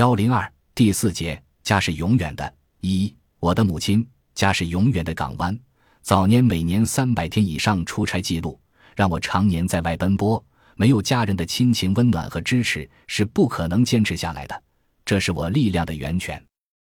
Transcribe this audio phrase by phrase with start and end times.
[0.00, 2.54] 幺零二第四节，家是永远的。
[2.80, 5.60] 一，我的母亲，家是永远的港湾。
[6.00, 8.58] 早年每年三百天以上出差记录，
[8.96, 10.42] 让我常年在外奔波，
[10.74, 14.62] 没有家人的亲情温暖和支持，是不可能坚持下来的。
[15.04, 16.42] 这是我力量的源泉。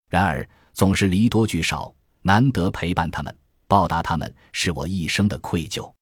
[0.10, 0.44] 然而
[0.74, 1.94] 总是离多聚少，
[2.24, 3.38] 难得陪伴他们，
[3.68, 5.94] 报答他们，是我一生的愧疚。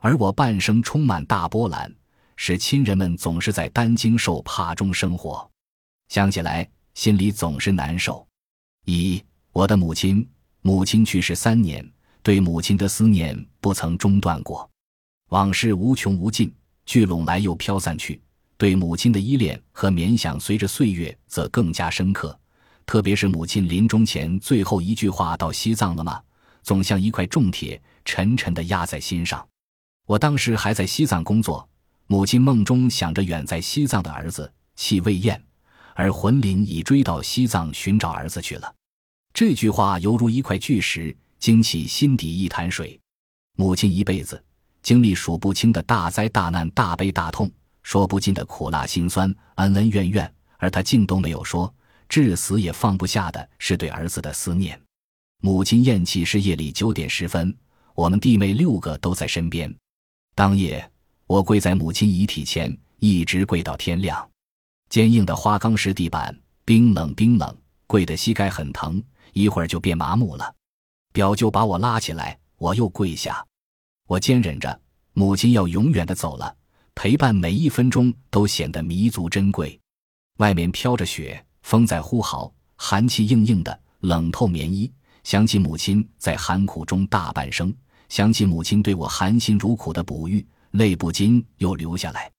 [0.00, 1.90] 而我半生充满大波澜，
[2.36, 5.50] 使亲人们总是在担惊受怕中生活。
[6.12, 8.28] 想起来，心里总是难受。
[8.84, 10.28] 一，我的母亲，
[10.60, 11.90] 母亲去世三年，
[12.22, 14.70] 对母亲的思念不曾中断过。
[15.30, 18.20] 往事无穷无尽，聚拢来又飘散去。
[18.58, 22.38] 对母亲的依恋和缅想，随着岁月则更加深刻。
[22.84, 26.22] 特别是母亲临终前最后一句话：“到西藏了吗？”
[26.62, 29.48] 总像一块重铁，沉沉地压在心上。
[30.06, 31.66] 我当时还在西藏工作，
[32.06, 35.42] 母亲梦中想着远在西藏的儿子，气未厌。
[35.94, 38.74] 而魂灵已追到西藏寻找儿子去了，
[39.32, 42.98] 这句话犹如一块巨石惊起心底一潭水。
[43.56, 44.42] 母亲一辈子
[44.82, 47.50] 经历数不清的大灾大难、大悲大痛，
[47.82, 51.72] 说不尽的苦辣辛酸、恩恩怨怨，而她竟都没有说，
[52.08, 54.80] 至死也放不下的是对儿子的思念。
[55.42, 57.54] 母亲咽气是夜里九点十分，
[57.94, 59.74] 我们弟妹六个都在身边。
[60.34, 60.90] 当夜，
[61.26, 64.31] 我跪在母亲遗体前，一直跪到天亮。
[64.92, 70.54] 坚硬的花岗石地板，冰冷冰冷，跪的膝盖很疼，一会儿就变麻木了。
[71.14, 73.42] 表舅把我拉起来，我又跪下。
[74.06, 74.78] 我坚忍着，
[75.14, 76.54] 母亲要永远的走了，
[76.94, 79.80] 陪伴每一分钟都显得弥足珍贵。
[80.40, 84.92] 外面飘着雪，风在呼号，寒气硬硬的，冷透棉衣。
[85.24, 87.74] 想起母亲在寒苦中大半生，
[88.10, 92.31] 想起母亲对我含辛茹苦的哺育，泪不禁又流下来。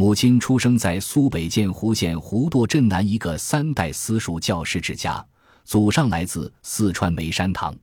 [0.00, 5.22] 母亲出生在苏北建湖县湖垛镇南一个三代私塾教师之家，
[5.62, 7.76] 祖上来自四川眉山堂，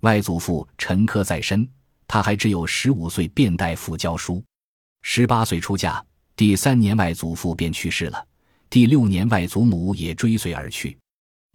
[0.00, 1.64] 外祖父陈科在身，
[2.08, 4.42] 他还只有十五岁便代父教书，
[5.02, 8.26] 十八岁出嫁，第三年外祖父便去世了，
[8.68, 10.98] 第六年外祖母也追随而去。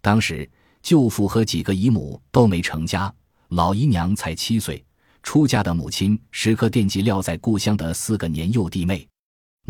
[0.00, 3.14] 当时舅父和几个姨母都没成家，
[3.48, 4.82] 老姨娘才七岁，
[5.22, 9.06] 出嫁的母亲时刻惦记撂在故乡的四个年幼弟妹。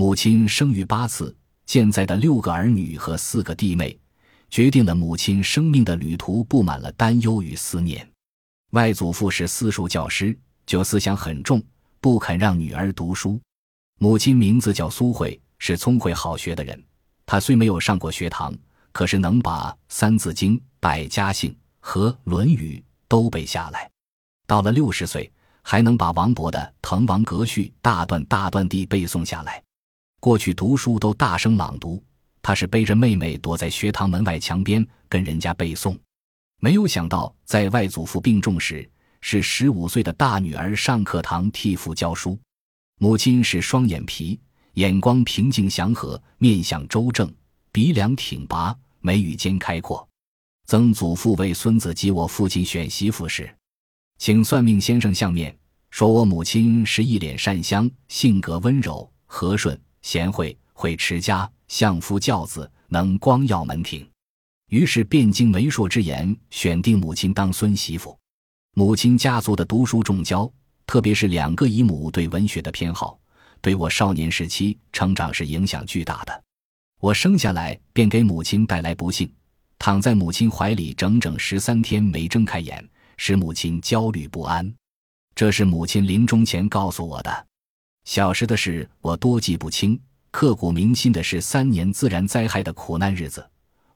[0.01, 1.37] 母亲生育八次，
[1.67, 3.99] 健在的六个儿女和四个弟妹，
[4.49, 8.09] 决定了母亲生命的旅途布满了担忧与思念。
[8.71, 11.61] 外祖父是私塾教师，就思想很重，
[12.01, 13.41] 不肯让女儿读书。
[13.99, 16.81] 母亲名字叫苏慧，是聪慧好学的人。
[17.27, 18.57] 她虽没有上过学堂，
[18.93, 22.77] 可是能把《三字经》《百家姓》和《论语》
[23.09, 23.91] 都背下来。
[24.47, 25.29] 到了六十岁，
[25.63, 29.61] 还能把王勃的《滕王阁序》大段大段地背诵下来。
[30.21, 32.03] 过去读书都大声朗读，
[32.43, 35.97] 他是背着妹妹躲在学堂门外墙边跟人家背诵。
[36.61, 38.89] 没有想到，在外祖父病重时，
[39.21, 42.37] 是十五岁的大女儿上课堂替父教书。
[42.99, 44.41] 母亲是双眼皮，
[44.75, 47.33] 眼光平静祥和，面相周正，
[47.71, 50.07] 鼻梁挺拔，眉宇间开阔。
[50.67, 53.49] 曾祖父为孙子及我父亲选媳妇时，
[54.19, 55.57] 请算命先生相面，
[55.91, 59.81] 说我母亲是一脸善香，性格温柔和顺。
[60.09, 64.09] 贤惠，会持家，相夫教子，能光耀门庭。
[64.71, 68.19] 于是便经媒妁之言，选定母亲当孙媳妇。
[68.75, 70.51] 母亲家族的读书重教，
[70.87, 73.21] 特别是两个姨母对文学的偏好，
[73.61, 76.43] 对我少年时期成长是影响巨大的。
[77.03, 79.31] 我生下来便给母亲带来不幸，
[79.79, 82.83] 躺在母亲怀里整整十三天没睁开眼，
[83.19, 84.75] 使母亲焦虑不安。
[85.35, 87.48] 这是母亲临终前告诉我的。
[88.09, 93.47] 小时的事我多记不清，刻骨铭心的是三年自然灾害的苦难日子。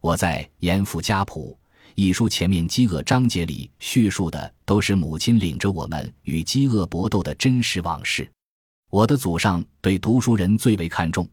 [0.02, 1.58] 我在《严复家谱》
[1.94, 8.30] 一书前面饥饿章节里叙述的都是母亲领着我们与饥饿搏斗的真实往事。
[8.90, 11.26] 我的祖上对读书人最为看重，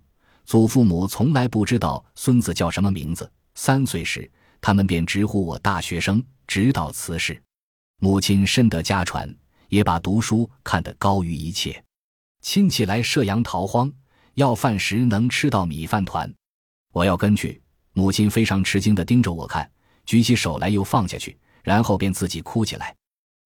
[0.45, 3.29] 祖父母从来不知道孙子叫什么名字。
[3.55, 4.31] 三岁时，
[4.61, 7.43] 他们便直呼我大学生，直到辞世。
[7.99, 9.29] 母亲深得家传，
[9.67, 11.83] 也把读书看得高于一切。
[12.41, 13.91] 亲戚来射阳逃荒，
[14.35, 16.33] 要饭时能吃到米饭团，
[16.93, 17.61] 我要跟去。
[17.93, 19.69] 母亲非常吃惊地盯着我看，
[20.05, 22.95] 举起手来又放下去，然后便自己哭起来。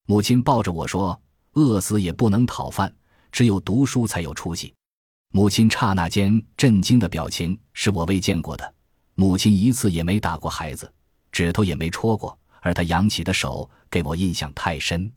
[0.06, 1.20] 母亲抱着我说
[1.54, 2.94] ：“饿死也不能讨饭，
[3.32, 4.74] 只有读书才有出息。”
[5.34, 8.74] 母亲刹那间震惊的表情是我未见过的。
[9.16, 10.92] 母亲一次也没打过孩子，
[11.32, 15.12] 指头也没戳过，而她扬起的手给我印象太深。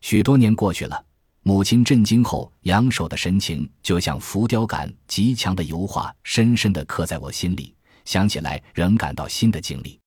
[0.00, 1.04] 许多年过去了。
[1.44, 7.74] 母亲震惊后扬手的神情，就像浮雕感极强的油画，深深地刻在我心里，
[8.04, 9.98] 想起来仍感到新的经历。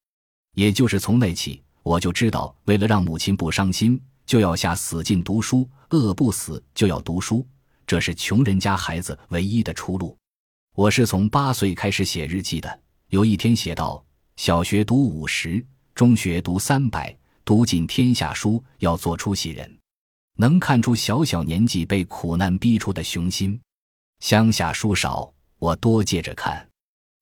[0.53, 7.45] 也就是从那起，我就知道，为了让母亲不伤心，就要下死劲读书，饿不死就要读书，
[7.85, 10.17] 这是穷人家孩子唯一的出路。
[10.73, 12.79] 我是从八岁开始写日记的，
[13.09, 14.01] 有一天写道：
[14.37, 19.69] 小学读五十，中学读三百，读尽天下书，要做出息人。
[20.35, 23.59] 能看出小小年纪被苦难逼出的雄心。
[24.19, 26.67] 乡下书少，我多借着看。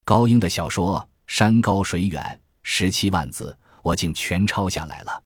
[0.04, 2.22] 高英的小说《山高水远》。
[2.66, 5.22] 十七万字，我竟全抄下来了。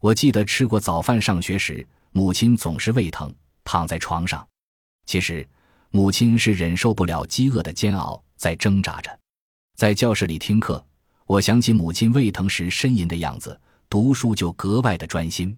[0.00, 3.32] 我记得吃过早饭上学时，母亲总是胃疼，
[3.62, 4.44] 躺在床上。
[5.06, 5.48] 其实，
[5.90, 9.16] 母亲是忍受不了饥饿的煎熬，在挣扎着。
[9.76, 10.84] 在教室里听课，
[11.24, 13.58] 我想起母亲胃疼时呻吟的样子，
[13.88, 15.56] 读书就格外的专心。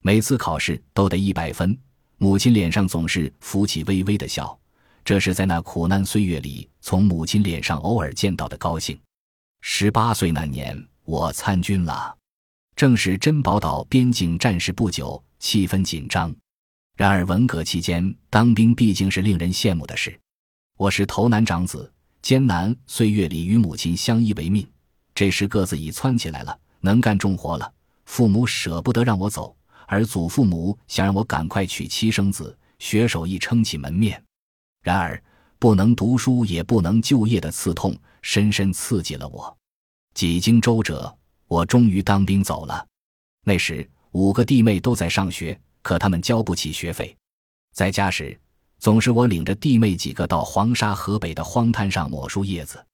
[0.00, 1.76] 每次考试都得一百分，
[2.18, 4.58] 母亲脸上总是浮起微微的笑，
[5.04, 8.98] 这是在那苦难岁月里从母亲脸上偶尔见到的高兴。
[9.60, 12.16] 十八岁那年，我参军了，
[12.76, 16.34] 正是珍宝岛边境战事不久，气氛紧张。
[16.96, 20.18] 然而文革期间当兵毕竟是令人羡慕的事。
[20.76, 21.92] 我是头男长子，
[22.22, 24.64] 艰难岁月里与母亲相依为命。
[25.12, 27.72] 这时个子已蹿起来了，能干重活了。
[28.04, 29.54] 父母舍不得让我走，
[29.88, 34.22] 而祖父母想让我赶快娶妻生子，学手艺撑起门面。
[34.82, 35.20] 然而
[35.58, 37.98] 不能读书也不能就业的刺痛。
[38.20, 39.56] 深深刺激了我，
[40.12, 42.86] 几经周折，我终于当兵走了。
[43.44, 47.16] 那时五个弟妹都在上学，可他们交不起学费。
[47.72, 48.38] 在家时，
[48.78, 52.84] 总是我领着弟妹几个到黄沙河北的荒滩上抹树叶子，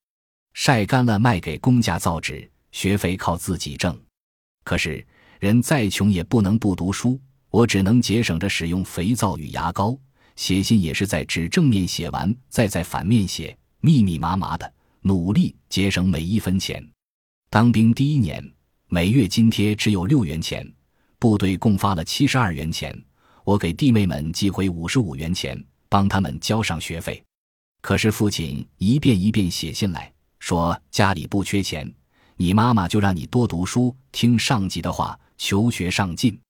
[0.53, 3.99] 晒干了卖给公家造纸，学费靠自己挣。
[4.63, 5.05] 可是
[5.45, 7.21] 人再穷也不能不读书，
[7.51, 9.95] 我只能节省着使用肥皂与牙膏，
[10.37, 14.73] 写信也是在纸正面写完，再在反面写，密密麻麻的。
[15.03, 16.83] 努力节省每一分钱。
[17.51, 18.43] 当兵第一年，
[18.89, 20.67] 每月津贴只有六元钱，
[21.19, 22.99] 部队共发了七十二元钱，
[23.45, 27.23] 我给弟妹们寄回五十五元钱，帮他们交上学费。
[27.83, 31.95] 可是父亲一遍一遍写信来说家里不缺钱，
[32.39, 36.41] 你妈妈就让你多读书，听上级的话，求学上进。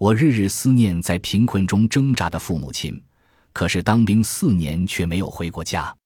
[0.00, 3.00] 我日日思念在贫困中挣扎的父母亲，
[3.52, 5.96] 可是当兵四年却没有回过家。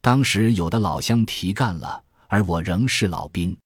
[0.00, 3.58] 当时有的老乡提干了，而我仍是老兵。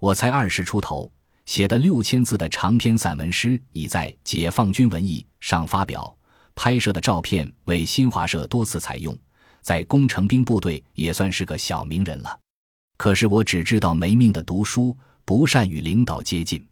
[0.00, 1.10] 我才二十出头，
[1.46, 6.14] 写的六千字的长篇散文诗已在《解放军文艺》上发表，
[6.54, 9.18] 拍摄的照片为新华社多次采用，
[9.62, 12.38] 在工程兵部队也算是个小名人了。
[12.98, 16.62] 可是我只知道没命的读书，不善与领导接近。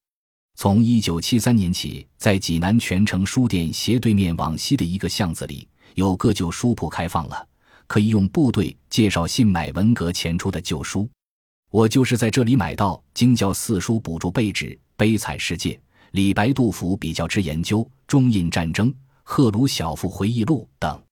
[0.57, 7.47] 从一九七三年起，在济南泉城书店斜对面往西的一个巷子里，有个旧书铺开放了。
[7.87, 11.09] 可以用部队介绍信买文革前出的旧书，
[11.73, 14.67] 我就是在这里买到《京教四书补助备纸》
[14.97, 15.71] 《悲惨世界》
[16.13, 18.89] 《李白杜甫比较之研究》《中印战争》
[19.25, 21.03] 《赫鲁晓夫回忆录》等。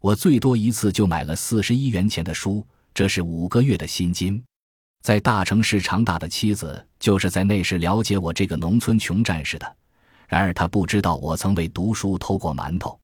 [0.00, 4.42] 我最多一次就买了四十一元钱的书，这是五个月的薪金。
[5.06, 9.76] 在大城市长大的妻子，就是在那时了解我这个农村穷战士的。
[10.26, 12.98] 然而她不知道我曾为读书偷过馒头。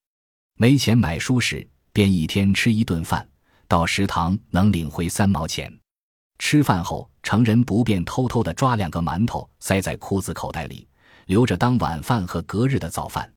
[0.57, 1.65] 没钱买书时。
[1.93, 3.29] 便一天吃一顿饭，
[3.69, 5.73] 到食堂能领回三毛钱。
[6.41, 10.89] 吃饭后，成人不便偷偷的抓两个馒头塞在裤子口袋里，
[11.27, 13.33] 留着当晚饭和隔日的早饭。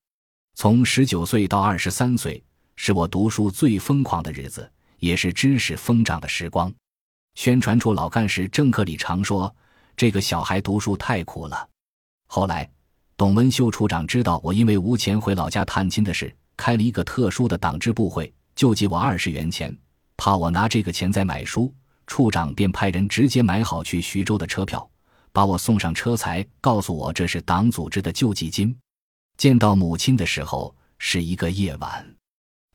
[0.56, 2.44] 从十九岁到二十三岁，
[2.78, 6.74] 是我读书最疯狂的日子，也是知识疯长的时光。
[7.36, 9.54] 宣传处老干事郑克礼常说
[9.96, 11.70] ：“这个小孩读书太苦了。”
[12.28, 12.70] 后来，
[13.16, 18.34] 董文秀处长知道我因为无钱回老家探亲的事，开了一个特殊的党支部会。
[18.56, 19.78] 救济我二十元钱，
[20.16, 21.74] 怕我拿这个钱再买书，
[22.08, 24.90] 处长便派人直接买好去徐州的车票，
[25.34, 28.74] 把我送上车才告诉我这是党组织的救济金。
[29.36, 32.16] 见到母亲的时候是一个夜晚，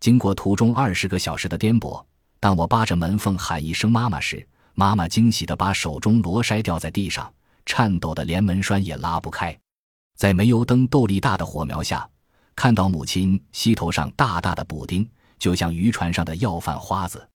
[0.01, 2.05] 经过途中二十个小时的颠簸，
[2.39, 7.33] 当我扒着门缝喊一声“妈妈”时，妈妈惊喜地把手中螺筛掉在地上，
[7.65, 9.59] 颤抖的连门栓也拉不开。
[10.17, 12.09] 在煤油灯斗力大的火苗下，
[12.55, 15.09] 看到母亲膝头上大大的补丁。
[15.39, 17.27] 就像渔船上的要饭花子，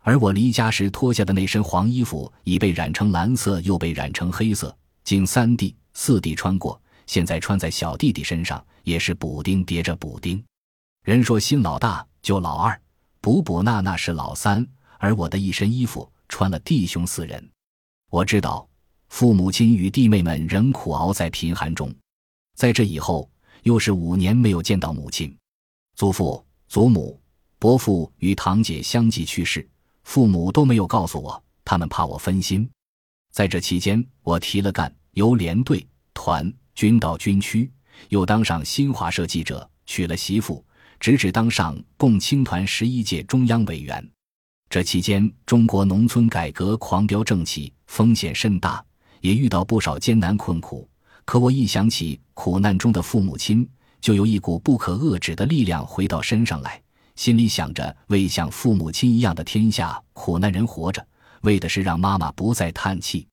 [0.00, 10.44] 而我离家时脱下的那身黄衣服已被染成蓝色，又被染成黑色，经三弟四弟穿过，现在穿在小弟弟身上也是补丁叠着补丁。
[11.04, 12.76] 人说新老大就老二，
[13.20, 14.66] 补补那那是老三，
[14.98, 17.50] 而我的一身衣服穿了弟兄四人。
[18.10, 18.68] 我知道
[19.08, 21.94] 父母亲与弟妹们仍苦熬在贫寒中，
[22.56, 23.30] 在这以后
[23.62, 25.36] 又是五年没有见到母亲、
[25.96, 27.20] 祖父、祖母。
[27.56, 29.66] 伯父与堂姐相继去世，
[30.02, 32.68] 父母都没有告诉我，他们怕我分心。
[33.32, 37.72] 在这期间，我提了干，由连队、团、军到军区，
[38.10, 40.62] 又当上新华社记者，娶了媳妇，
[41.00, 44.10] 直至当上共青团十一届中央委员。
[44.74, 48.84] 这期间，中国农村改革狂飙正起，风险甚大，
[49.20, 50.88] 也遇到不少艰难困苦。
[51.24, 53.64] 可我一想起苦难中的父母亲，
[54.00, 56.82] 就有一股不可遏制的力量回到身上来，
[57.14, 61.06] 心里想着为像父母亲一样的天下苦难人活着，
[61.42, 63.28] 为的是让妈妈不再叹气。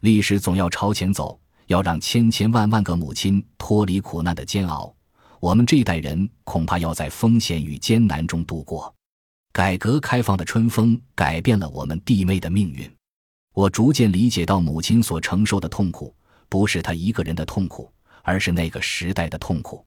[0.00, 4.92] 历史总要朝前走，要让千千万万个母亲脱离苦难的煎熬。
[5.38, 8.92] 我们这一代人恐怕要在风险与艰难中度过。
[9.52, 12.90] 改革开放的春风改变了我们弟妹的命运，
[13.52, 16.14] 我逐渐理解到母亲所承受的痛苦。
[16.48, 17.92] 不是她一个人的痛苦，
[18.22, 19.84] 而是那个时代的痛苦。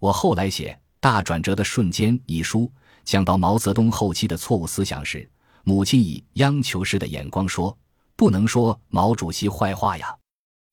[0.00, 2.70] 我后来写《大转折的瞬间》一书，
[3.04, 5.28] 讲到毛泽东后期的错误思想时，
[5.64, 7.76] 母亲以央求式的眼光说
[8.16, 10.16] ：“不能说毛主席坏话呀，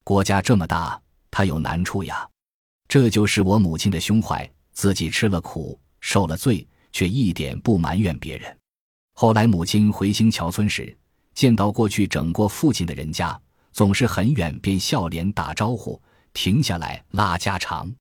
[0.04, 1.02] 国家这么大，
[1.32, 2.30] 他有难处呀。”
[2.88, 6.66] 这就是我母亲的胸怀，自己吃了苦，受了罪，
[6.96, 8.58] 却一点不埋怨别人。
[9.16, 10.98] 后来母亲回新桥村时，
[11.34, 13.38] 见到过去整过父亲的人家。
[13.74, 17.94] 总是很远便笑脸打招呼，停下来拉家常。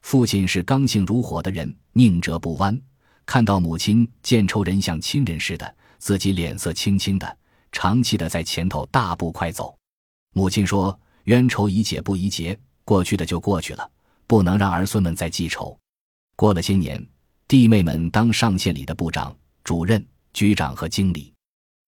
[0.00, 2.76] 父亲是刚性如火的人，宁折不弯。
[3.24, 7.38] 看到母亲见仇人像亲人似的，自己脸色青青的，
[7.70, 9.78] 长期的在前头大步快走。
[10.34, 10.98] 母亲说
[11.30, 13.88] ：“冤仇宜解不宜结，过去的就过去了，
[14.26, 15.78] 不能让儿孙们再记仇。”
[16.34, 17.00] 过了些年，
[17.52, 21.30] 弟妹们当上县里的部长、主任、局长和经理。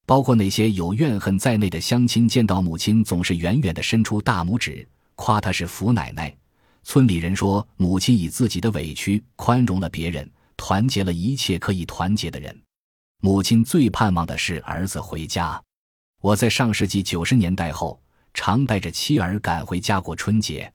[0.05, 6.37] 包括那些有怨恨在内的乡亲，见到母亲总是远远的伸出大拇指，夸她是福奶奶。
[6.83, 12.55] 村里人说，母亲以自己的委屈宽容了别人，团结了一切可以团结的人。
[13.23, 15.59] 母亲最盼望的是儿子回家。
[16.21, 17.99] 我在上世纪九十年代后，
[18.35, 20.71] 常带着妻儿赶回家过春节，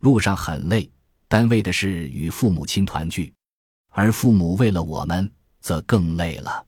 [0.00, 0.90] 路上很累，
[1.28, 3.32] 但为的是与父母亲团聚，
[3.96, 6.66] 而父母为了我们，则更累了。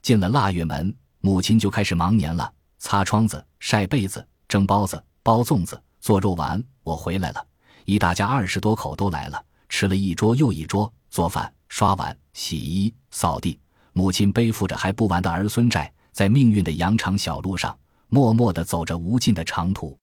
[0.00, 0.92] 进了腊月门。
[1.24, 6.60] 母亲就开始忙年了，擦窗子、晒被子、蒸包子、包粽子、做肉丸。
[6.82, 7.46] 我回来了，
[7.84, 13.56] 一大家二十多口都来了，吃了一桌又一桌，做饭、刷碗、洗衣、扫地。
[13.92, 19.96] 母亲背负着还不完的儿孙债，在命运的羊肠小路上，默默地走着无尽的长途。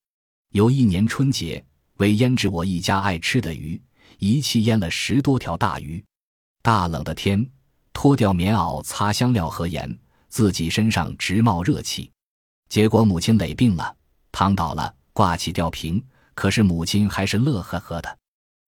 [0.54, 1.62] 有一年春节，
[1.98, 3.82] 为腌制我一家爱吃的鱼，
[4.20, 6.02] 一气腌了十多条大鱼。
[6.70, 7.50] 大冷的天，
[7.94, 9.98] 脱掉棉袄，擦香料和盐。
[10.28, 12.12] 自己身上直冒热气，
[12.70, 13.96] 结果母亲累病了，
[14.32, 16.00] 躺倒了，挂起吊瓶。
[16.36, 18.18] 可是母亲还是乐呵呵的。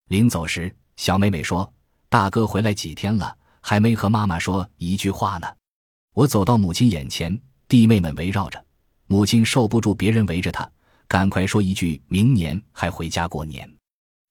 [0.08, 1.72] 临走时，小妹妹说
[2.10, 5.46] ：“大哥回来几天了，还没和妈妈说一句话呢。”
[6.12, 8.60] 我走到母亲眼前，弟妹们围绕着，
[9.06, 10.68] 母亲受不住别人围着她，
[11.06, 13.72] 赶快说一句：“明年还回家过年。”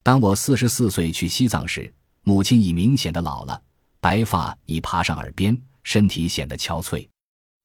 [0.03, 3.61] 当我四十四岁去西藏时，母亲已明显的老了，
[3.99, 7.07] 白发已爬上耳边，身体显得憔悴。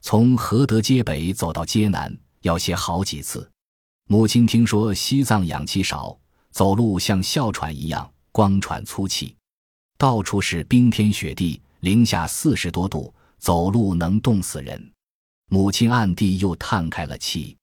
[0.00, 3.50] 从河德街北走到街南要歇好几次。
[4.08, 6.16] 母亲听说西藏氧气少，
[6.50, 9.34] 走路像哮喘一样，光喘粗气。
[9.98, 14.92] 到处是冰天雪地，零下四十多度，走路能冻死人。
[15.50, 17.56] 母亲暗地又叹开了气。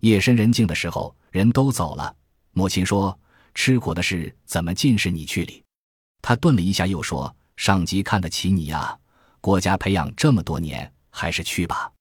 [0.00, 2.14] 夜深人静的时候，人都走了。
[2.52, 3.16] 母亲说
[3.54, 5.61] ：“吃苦的事怎么尽是你去理？”
[6.22, 8.96] 他顿了一下，又说：“上级看得起你呀，
[9.42, 11.92] 国家培养这么多年。”还是去吧，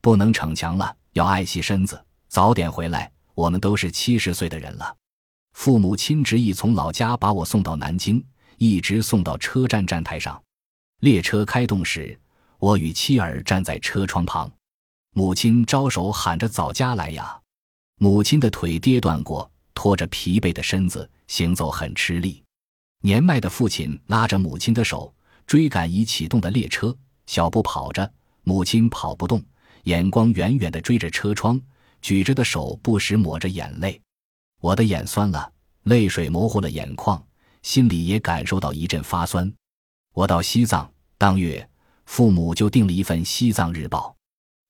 [0.00, 3.10] 不能逞强了，要爱惜身子，早点回来。
[3.34, 4.96] 我们都是七十岁的人了。
[5.54, 8.24] 父母亲执意从老家把我送到南京，
[8.58, 10.40] 一直送到车站站台上。
[11.00, 12.16] 列车开动时，
[12.58, 14.48] 我与妻儿站在车窗旁，
[15.12, 17.40] 母亲招手喊着：“早家来呀！”
[17.98, 22.40] 母亲的腿跌断过，拖着疲惫的身子行走很吃力。
[23.04, 25.12] 年迈的父亲拉着母亲的手，
[25.44, 28.10] 追赶已启动的列车，小步跑着。
[28.44, 29.42] 母亲跑不动，
[29.84, 31.60] 眼光远远地追着车窗，
[32.00, 34.00] 举着的手不时抹着眼泪。
[34.60, 37.20] 我的眼酸了，泪水模糊了眼眶，
[37.62, 39.52] 心里也感受到一阵发酸。
[40.14, 41.68] 我到西藏当月，
[42.06, 44.14] 父母就订了一份《西藏日报》，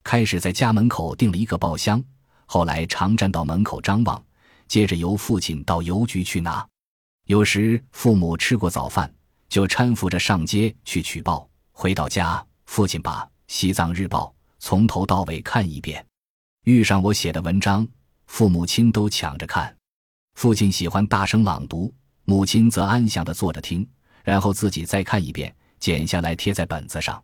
[0.02, 2.02] 开始在家门口订了一个报箱，
[2.46, 4.22] 后来常站到门口张望，
[4.68, 6.66] 接着由父亲到邮局去拿。
[7.32, 9.10] 有时父母吃过早饭，
[9.48, 11.48] 就搀扶着上街去取报。
[11.70, 13.26] 回到家，父亲把。
[13.48, 16.04] 西藏日报从头到尾看一遍，
[16.64, 17.88] 遇上我写的文章，
[18.26, 19.74] 父母亲都抢着看。
[20.34, 21.90] 父亲喜欢大声朗读，
[22.24, 23.88] 母亲则安详地坐着听，
[24.24, 27.22] 然后自己再看一遍，剪下来贴在本子上。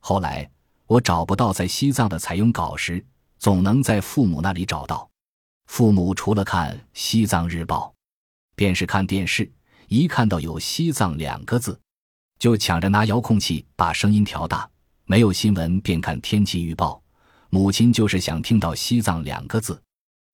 [0.00, 0.48] 后来
[0.86, 3.04] 我找不到在西藏的采用稿时，
[3.40, 5.10] 总能在父母那里找到。
[5.66, 7.92] 父母除了看《西藏日报》，
[8.54, 9.50] 便是看电视。
[9.88, 11.78] 一看到有“西藏”两个字，
[12.38, 14.68] 就抢着拿遥控器把声音调大。
[15.04, 17.02] 没有新闻，便看天气预报。
[17.48, 19.82] 母亲就是想听到“西藏”两个字。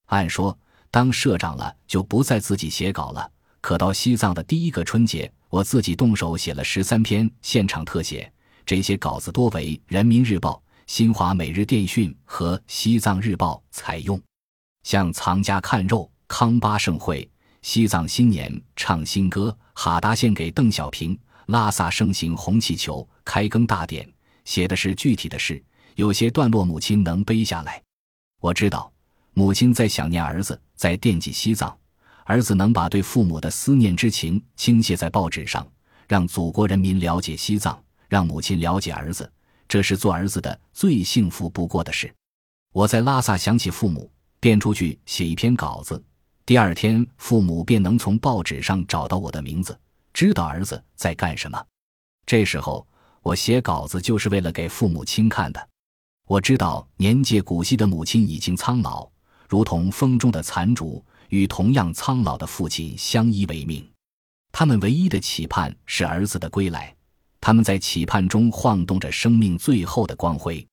[0.06, 0.58] 按说，
[0.90, 3.30] 当社长了就不再自己写稿了。
[3.62, 8.30] 可到西藏的第一个春节，我自己动手写了十三篇现场特写。
[8.66, 10.52] 这些稿子多为《人民日报》、
[10.86, 14.20] 《新华每日电讯》和《西藏日报》采用，
[14.82, 17.28] 像藏家看肉、康巴盛会、
[17.66, 24.08] 西藏新年唱新歌、哈达献给邓小平、拉萨盛行红气球、开耕大典，
[24.44, 25.60] 写的是具体的事。
[25.96, 27.82] 有些段落母亲能背下来，
[28.40, 28.92] 我知道
[29.34, 31.76] 母亲在想念儿子，在惦记西藏。
[32.22, 35.66] 儿子能把对父母的思念之情倾泻在报纸上，
[36.06, 37.76] 让祖国人民了解西藏。
[38.08, 39.28] 让母亲了解儿子，
[39.66, 42.14] 这是做儿子的最幸福不过的事。
[42.72, 44.08] 我在拉萨想起父母，
[44.38, 46.00] 便出去写一篇稿子。
[46.46, 49.76] 第二天，父母便能从报纸上找到我的名字，
[50.14, 51.60] 知道儿子在干什么。
[52.24, 52.86] 这时候，
[53.20, 55.68] 我写稿子就是为了给父母亲看的。
[56.28, 59.10] 我知道年届古稀的母亲已经苍老，
[59.48, 63.84] 如同风中的残烛，与同样苍老的父亲相依为命。
[64.52, 66.94] 他们唯一的期盼是儿子的归来。
[67.40, 70.64] 他们在期盼中晃动着生命最后的光辉。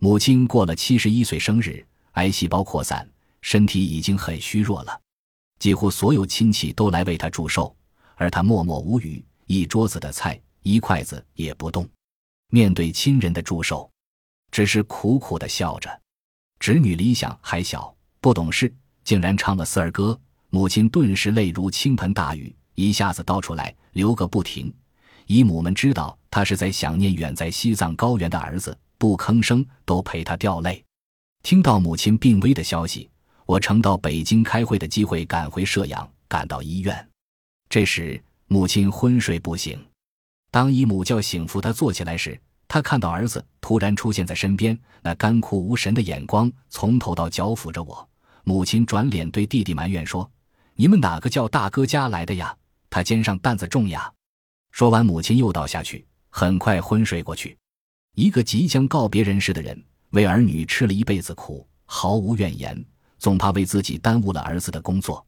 [0.00, 3.08] 母亲过了七十一岁生日，癌细胞扩散，
[3.40, 5.00] 身体已经很虚弱了。
[5.62, 7.72] 几乎所有亲戚都来为他祝寿，
[8.16, 11.88] 而他默默无语，一桌子的菜一筷子也不动。
[12.48, 13.88] 面对亲人的祝寿，
[14.50, 15.88] 只是苦苦的笑着。
[16.58, 20.18] 侄女李想还小，不懂事，竟然唱了四儿歌，
[20.50, 24.74] 母亲顿时泪如倾盆大雨，一下子倒出来，流个不停。
[25.28, 30.84] 姨母们知道他是在想念远在西藏高原的儿子，不吭声，都陪他掉泪。
[31.44, 33.08] 听到母亲病危的消息，
[33.52, 37.06] 我乘到北京开会的机会赶回射阳，赶到医院。
[37.68, 39.78] 这时母亲昏睡不醒。
[40.50, 48.08] 当姨母叫醒扶她坐起来时，她看到儿子突然出现在身边，那干枯无神的眼光从头到脚抚着我。
[48.44, 50.30] 母亲转脸对弟弟埋怨说
[50.74, 52.56] ：“你们哪个叫大哥家来的呀？
[52.88, 54.10] 他肩上担子重呀！”
[54.72, 57.58] 说完，母亲又倒下去，很快昏睡过去。
[58.14, 62.82] 一个即将告别人世的人，为儿女吃了一辈子苦，毫无怨言，
[63.22, 65.24] 总怕为自己耽误了儿子的工作，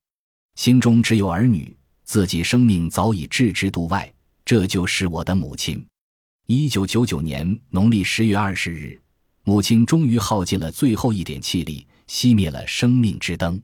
[0.56, 4.12] 心中只有儿女，自己生命早已置之度外。
[4.44, 5.86] 这就是我的母亲。
[6.48, 9.00] 一九九九年农历十月二十日，
[9.44, 13.62] 母亲终于耗尽了最后一点气力，熄灭了生命之灯。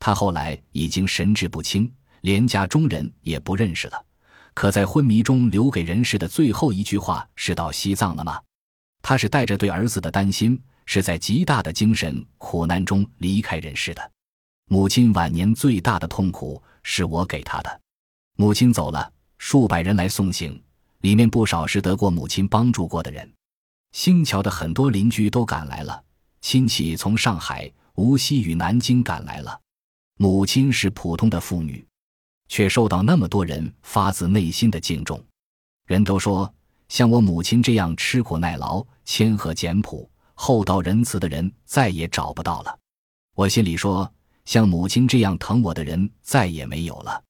[0.00, 1.88] 她后来已经神志不清，
[2.22, 4.04] 连家中人也不认识了。
[4.52, 8.40] 可在昏迷中留给人世的最后一句话是到西藏了吗？
[9.00, 10.60] 他是带着对儿子的担心，
[10.92, 14.10] 是在极大的精神苦难中离开人世的。
[14.66, 17.80] 母亲晚年最大的痛苦是我给她的。
[18.36, 20.60] 母亲走了，数百人来送行，
[21.02, 23.32] 里面不少是得过母亲帮助过的人。
[23.92, 26.02] 星桥的很多邻居都赶来了，
[26.40, 29.60] 亲戚从上海、无锡与南京赶来了。
[30.16, 31.86] 母亲是普通的妇女。
[32.48, 35.24] 却受到那么多人发自内心的敬重。
[35.86, 36.52] 人都说，
[36.88, 40.10] 像我母亲这样吃苦耐劳、谦和简朴、
[40.42, 42.74] 厚道仁慈的人再也找不到了。
[43.34, 44.10] 我心里说，
[44.46, 47.22] 像母亲这样疼我的人再也没有了。